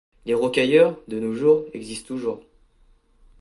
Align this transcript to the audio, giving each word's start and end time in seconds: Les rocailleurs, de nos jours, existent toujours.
Les 0.25 0.33
rocailleurs, 0.33 0.97
de 1.07 1.19
nos 1.19 1.35
jours, 1.35 1.65
existent 1.75 2.07
toujours. 2.07 2.41